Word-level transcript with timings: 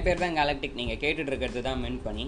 என் 0.00 0.06
பேர் 0.06 0.22
தான் 0.22 0.36
கேலக்டிக் 0.38 0.76
நீங்கள் 0.78 0.98
கேட்டுட்டு 1.00 1.30
இருக்கிறது 1.30 1.60
தான் 1.66 1.80
மென் 1.84 1.98
பண்ணி 2.04 2.24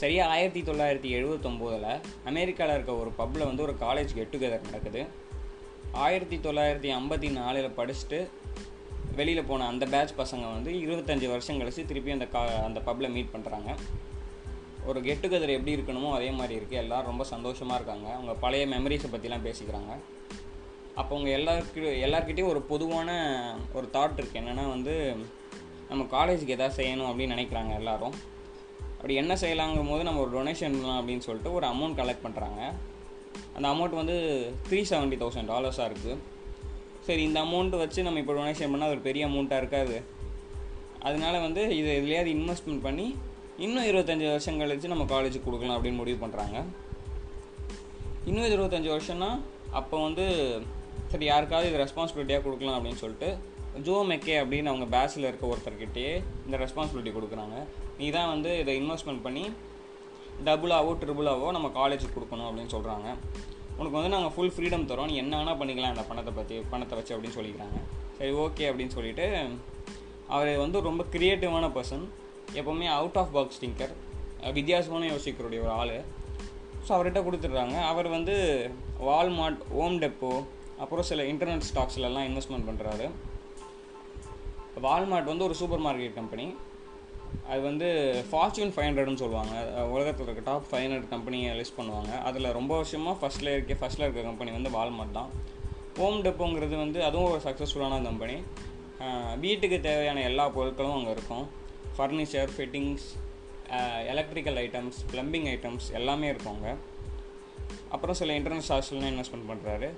சரியாக 0.00 0.32
ஆயிரத்தி 0.34 0.62
தொள்ளாயிரத்தி 0.68 1.10
எழுபத்தொம்போதில் 1.18 1.86
அமெரிக்காவில் 2.30 2.74
இருக்க 2.74 2.92
ஒரு 3.02 3.10
பப்பில் 3.20 3.46
வந்து 3.50 3.64
ஒரு 3.66 3.74
காலேஜ் 3.84 4.12
கெட் 4.18 4.32
டுகெதர் 4.34 4.66
நடக்குது. 4.68 5.02
ஆயிரத்தி 6.04 6.38
தொள்ளாயிரத்தி 6.46 6.90
ஐம்பத்தி 6.98 7.30
நாலில் 7.38 7.70
படிச்சுட்டு 7.78 8.20
வெளியில் 9.20 9.48
போன 9.52 9.68
அந்த 9.72 9.86
பேட்ச் 9.94 10.14
பசங்க 10.20 10.44
வந்து 10.56 10.72
இருபத்தஞ்சி 10.84 11.28
வருஷம் 11.34 11.60
கழிச்சு 11.62 11.88
திருப்பி 11.92 12.16
அந்த 12.18 12.28
கா 12.36 12.44
அந்த 12.68 12.82
பப்பில் 12.90 13.14
மீட் 13.16 13.34
பண்ணுறாங்க 13.36 13.70
ஒரு 14.90 15.00
கெட் 15.08 15.24
டுகெதர் 15.24 15.56
எப்படி 15.58 15.76
இருக்கணுமோ 15.78 16.12
அதே 16.18 16.30
மாதிரி 16.40 16.54
இருக்குது 16.60 16.82
எல்லோரும் 16.84 17.10
ரொம்ப 17.12 17.24
சந்தோஷமாக 17.34 17.80
இருக்காங்க. 17.80 18.08
அவங்க 18.18 18.34
பழைய 18.46 18.66
மெமரிஸை 18.76 19.10
பற்றிலாம் 19.16 19.48
பேசிக்கிறாங்க. 19.48 19.92
அப்போ 20.98 21.16
அவங்க 21.16 21.30
எல்லாருக்கு 21.38 21.82
எல்லாருக்கிட்டேயும் 22.06 22.52
ஒரு 22.52 22.60
பொதுவான 22.72 23.10
ஒரு 23.72 23.86
தாட் 23.92 24.18
இருக்குது 24.18 24.40
என்னென்னா 24.42 24.64
வந்து 24.68 24.94
நம்ம 25.90 26.02
காலேஜுக்கு 26.16 26.56
எதாவது 26.56 26.78
செய்யணும் 26.82 27.08
அப்படின்னு 27.10 27.34
நினைக்கிறாங்க 27.36 27.72
எல்லாரும். 27.74 28.14
அப்படி 28.96 29.14
என்ன 29.14 29.34
செய்யலாங்கும் 29.34 29.90
போது 29.90 30.02
நம்ம 30.02 30.20
ஒரு 30.20 30.32
டொனேஷன் 30.38 30.74
பண்ணலாம் 30.76 31.00
அப்படின்னு 31.00 31.26
சொல்லிட்டு 31.26 31.52
ஒரு 31.52 31.66
அமௌண்ட் 31.66 31.98
கலெக்ட் 32.00 32.24
பண்ணுறாங்க 32.26 32.60
அந்த 33.56 33.66
அமௌண்ட் 33.68 34.00
வந்து 34.00 34.16
த்ரீ 34.68 34.80
செவன்ட்டி 34.90 35.18
தௌசண்ட் 35.22 35.50
டாலர்ஸாக 35.52 35.88
இருக்குது 35.90 36.16
சரி 37.06 37.22
இந்த 37.22 37.38
அமௌண்ட் 37.40 37.76
வச்சு 37.76 38.02
நம்ம 38.02 38.18
இப்போ 38.18 38.32
டொனேஷன் 38.32 38.72
பண்ணால் 38.72 38.88
ஒரு 38.88 39.00
பெரிய 39.00 39.28
அமௌண்ட்டாக 39.28 39.62
இருக்காது. 39.62 39.96
அதனால 40.98 41.38
வந்து 41.38 41.76
இது 41.76 41.88
எதுலையாவது 42.00 42.30
இன்வெஸ்ட்மெண்ட் 42.36 42.82
பண்ணி 42.82 43.06
இன்னும் 43.58 43.86
இருபத்தஞ்சி 43.90 44.26
வருஷம் 44.30 44.60
கழிச்சு 44.60 44.88
நம்ம 44.88 45.04
காலேஜுக்கு 45.04 45.46
கொடுக்கலாம் 45.46 45.76
அப்படின்னு 45.76 46.00
முடிவு 46.02 46.26
பண்ணுறாங்க 46.26 46.58
இன்னும் 48.24 48.50
இருபத்தஞ்சி 48.50 48.90
வருஷம்னா 48.96 49.30
அப்போ 49.72 50.02
வந்து 50.02 50.26
சரி 51.12 51.26
யாருக்காவது 51.30 51.68
இது 51.70 51.82
ரெஸ்பான்சிபிலிட்டியாக 51.84 52.44
கொடுக்கலாம் 52.46 52.76
அப்படின்னு 52.78 53.02
சொல்லிட்டு 53.04 53.28
ஜோ 53.86 53.96
மெக்கே 54.10 54.36
அப்படின்னு 54.42 54.70
அவங்க 54.72 54.86
பேஸில் 54.94 55.26
இருக்க 55.28 55.44
ஒருத்தர்கிட்டயே 55.52 56.12
இந்த 56.46 56.56
ரெஸ்பான்சிபிலிட்டி 56.62 57.12
கொடுக்குறாங்க. 57.16 57.56
நீ 58.00 58.06
தான் 58.16 58.30
வந்து 58.34 58.50
இதை 58.62 58.74
இன்வெஸ்ட்மெண்ட் 58.80 59.24
பண்ணி 59.26 59.44
டபுளாவோ 60.46 60.92
ட்ரிபிளாவோ 61.00 61.48
நம்ம 61.56 61.68
காலேஜுக்கு 61.78 62.16
கொடுக்கணும் 62.16 62.48
அப்படின்னு 62.48 62.74
சொல்கிறாங்க 62.76 63.08
உனக்கு 63.78 63.96
வந்து 63.98 64.12
நாங்கள் 64.14 64.32
ஃபுல் 64.34 64.52
ஃப்ரீடம் 64.54 64.86
தரோம். 64.90 65.08
நீ 65.10 65.14
என்ன 65.22 65.34
வேணால் 65.40 65.58
பண்ணிக்கலாம் 65.60 65.94
அந்த 65.94 66.04
பணத்தை 66.10 66.32
பற்றி 66.38 66.56
பணத்தை 66.72 66.94
வச்சு 66.98 67.12
அப்படின்னு 67.14 67.36
சொல்லிக்கிறாங்க. 67.38 67.78
சரி 68.18 68.32
ஓகே 68.44 68.64
அப்படின்னு 68.70 68.94
சொல்லிட்டு 68.96 69.26
அவர் 70.36 70.50
வந்து 70.64 70.80
ரொம்ப 70.88 71.02
க்ரியேட்டிவான 71.14 71.68
பர்சன் 71.76 72.04
எப்போவுமே 72.58 72.88
அவுட் 72.98 73.18
ஆஃப் 73.22 73.34
பாக்ஸ் 73.36 73.60
திங்கர் 73.62 73.94
வித்தியாசமான 74.58 75.08
யோசிக்கிறோடைய 75.12 75.60
ஒரு 75.66 75.72
ஆள். 75.80 75.96
ஸோ 76.86 76.90
அவர்கிட்ட 76.96 77.20
கொடுத்துட்றாங்க. 77.26 77.76
அவர் 77.90 78.08
வந்து 78.16 78.36
வால்மார்ட் 79.08 79.62
ஓம் 79.82 79.98
டெப்போ 80.04 80.32
அப்புறம் 80.82 81.06
சில 81.10 81.22
இன்டர்நெட் 81.32 81.68
ஸ்டாக்ஸ்லலாம் 81.70 82.26
இன்வெஸ்ட்மெண்ட் 82.30 82.68
பண்ணுறாரு 82.70 83.06
வால்மார்ட் 84.86 85.30
வந்து 85.30 85.46
ஒரு 85.48 85.54
சூப்பர் 85.60 85.82
மார்க்கெட் 85.86 86.18
கம்பெனி 86.18 86.46
அது 87.52 87.60
வந்து 87.68 87.88
ஃபார்ச்சூன் 88.28 88.72
ஃபைவ் 88.74 88.86
ஹண்ட்ரட்னு 88.88 89.20
சொல்லுவாங்க. 89.22 89.54
உலகத்தில் 89.94 90.26
இருக்க 90.26 90.42
டாப் 90.48 90.66
ஃபைவ் 90.70 90.84
ஹண்ட்ரட் 90.84 91.10
கம்பெனியை 91.14 91.50
லிஸ்ட் 91.58 91.76
பண்ணுவாங்க. 91.78 92.12
அதில் 92.28 92.54
ரொம்ப 92.58 92.72
வருஷமாக 92.80 93.14
ஃபஸ்ட்டில் 93.20 93.52
இருக்க 93.56 93.74
ஃபஸ்ட்டில் 93.80 94.06
இருக்க 94.06 94.22
கம்பெனி 94.28 94.50
வந்து 94.56 94.70
வால்மார்ட் 94.76 95.16
தான். 95.18 95.30
ஹோம் 95.98 96.18
டெப்போங்கிறது 96.26 96.76
வந்து 96.84 97.00
அதுவும் 97.08 97.30
ஒரு 97.32 97.40
சக்ஸஸ்ஃபுல்லான 97.46 98.02
கம்பெனி 98.08 98.36
வீட்டுக்கு 99.44 99.78
தேவையான 99.88 100.22
எல்லா 100.30 100.46
பொருட்களும் 100.56 100.96
அங்கே 100.98 101.12
இருக்கும். 101.16 101.44
Furniture 101.96 102.50
fittings 102.56 103.06
electrical 104.12 104.58
items 104.64 104.98
plumbing 105.12 105.48
items 105.54 105.86
எல்லாமே 105.98 106.28
இருக்கும் 106.32 106.54
அங்கே. 106.56 106.72
அப்புறம் 107.94 108.18
சில 108.20 108.38
இன்டர்நெட் 108.38 108.66
ஸ்டாக்ஸ்லாம் 108.68 109.10
இன்வெஸ்ட்மெண்ட் 109.12 109.48
பண்ணுறாரு 109.50 109.88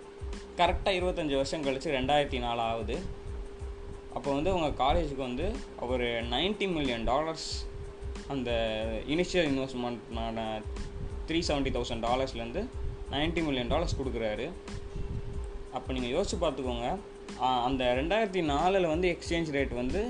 கரெக்டாக 0.59 0.99
இருபத்தஞ்சி 0.99 1.35
வருஷம் 1.41 1.65
கழித்து 1.67 1.97
ரெண்டாயிரத்தி 1.99 2.39
நாலு 2.47 2.63
ஆகுது. 2.71 2.97
அப்போ 4.17 4.29
வந்து 4.37 4.51
உங்கள் 4.55 4.79
காலேஜுக்கு 4.83 5.25
வந்து 5.29 5.47
ஒரு 5.93 6.09
நைன்ட்டி 6.35 6.67
மில்லியன் 6.77 7.05
டாலர்ஸ் 7.11 7.49
அந்த 8.33 8.51
இனிஷியல் 9.15 9.49
இன்வெஸ்ட்மெண்ட்னான 9.53 10.41
த்ரீ 11.29 11.41
செவன்ட்டி 11.49 11.73
தௌசண்ட் 11.77 12.05
டாலர்ஸ்லேருந்து 12.09 12.63
நைன்ட்டி 13.15 13.43
மில்லியன் 13.47 13.73
டாலர்ஸ் 13.73 13.99
கொடுக்குறாரு. 14.01 14.47
அப்போ 15.77 15.89
நீங்கள் 15.97 16.15
யோசிச்சு 16.17 16.37
பார்த்துக்கோங்க. 16.45 16.89
அந்த 17.67 17.83
ரெண்டாயிரத்தி 18.01 18.43
நாலில் 18.53 18.93
வந்து 18.93 19.07
எக்ஸ்சேஞ்ச் 19.15 19.51
ரேட் 19.57 19.75
வந்து 19.83 20.01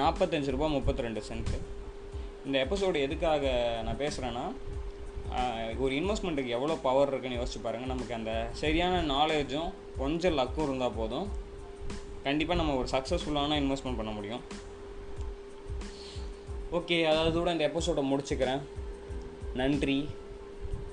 நாற்பத்தஞ்சு 0.00 0.52
ரூபா 0.54 0.66
முப்பத்தி 0.74 1.04
ரெண்டு 1.06 1.20
சென்ட்டு 1.28 1.58
இந்த 2.46 2.56
எபிசோடு 2.64 2.98
எதுக்காக 3.06 3.52
நான் 3.86 4.02
பேசுகிறேன்னா 4.02 4.44
ஒரு 5.78 5.94
இன்வெஸ்ட்மெண்ட்டுக்கு 5.94 6.54
எவ்வளோ 6.56 6.74
பவர் 6.82 7.08
இருக்குன்னு 7.08 7.38
யோசிச்சு 7.40 7.60
பாருங்கள் 7.62 7.92
நமக்கு 7.94 8.14
அந்த 8.14 8.32
சரியான 8.52 9.02
நாலேஜும் 9.14 9.70
கொஞ்சம் 9.98 10.38
லக்கும் 10.38 10.62
இருந்தால் 10.62 10.96
போதும். 10.96 11.28
கண்டிப்பாக 12.22 12.60
நம்ம 12.60 12.76
ஒரு 12.76 12.88
சக்ஸஸ்ஃபுல்லான 12.92 13.58
இன்வெஸ்ட்மெண்ட் 13.62 13.96
பண்ண 13.96 14.10
முடியும். 14.10 14.42
ஓகே 16.72 17.04
அதாவது 17.04 17.38
கூட 17.38 17.52
இந்த 17.52 17.64
எபிசோடை 17.68 18.02
முடிச்சுக்கிறேன். 18.12 18.60
நன்றி 19.54 20.08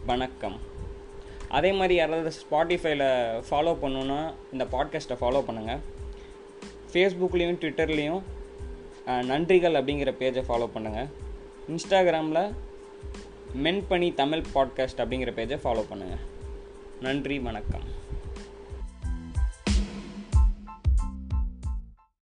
வணக்கம். 0.05 0.57
அதே 1.49 1.71
மாதிரி 1.71 1.95
யாராவது 1.95 2.31
ஸ்பாட்டிஃபைல 2.41 3.03
ஃபாலோ 3.49 3.73
பண்ணணுன்னா 3.81 4.33
இந்த 4.51 4.65
பாட்காஸ்ட்டை 4.65 5.17
ஃபாலோ 5.19 5.41
பண்ணுங்கள் 5.49 5.81
ஃபேஸ்புக்லேயும் 6.91 7.59
ட்விட்டர்லேயும் 7.61 8.21
நன்றிகள் 9.05 9.77
அப்படிங்கிற 9.79 10.11
பேஜை 10.19 10.43
ஃபாலோ 10.47 10.67
பண்ணுங்கள் 10.75 11.09
இன்ஸ்டாகிராமில் 11.67 12.53
மென்பணி 13.63 14.13
தமிழ் 14.13 14.43
பாட்காஸ்ட் 14.55 14.97
அப்படிங்கிற 14.97 15.31
பேஜை 15.31 15.57
ஃபாலோ 15.63 15.85
பண்ணுங்கள் 15.93 16.23
நன்றி 17.01 17.39
வணக்கம். 17.39 18.03